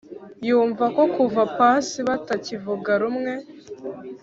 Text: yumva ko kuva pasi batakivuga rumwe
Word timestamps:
yumva 0.47 0.85
ko 0.95 1.03
kuva 1.15 1.41
pasi 1.57 1.99
batakivuga 2.07 2.91
rumwe 3.01 3.33